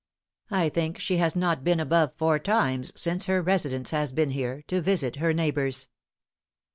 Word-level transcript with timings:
I 0.49 0.69
think 0.69 0.97
she 0.97 1.17
has 1.17 1.35
not 1.35 1.63
been 1.63 1.79
above 1.79 2.15
four 2.15 2.39
times 2.39 2.91
since 2.99 3.27
her 3.27 3.39
residence 3.39 3.91
has 3.91 4.11
been 4.11 4.31
here, 4.31 4.63
to 4.65 4.81
visit 4.81 5.17
her 5.17 5.31
neighbors." 5.31 5.89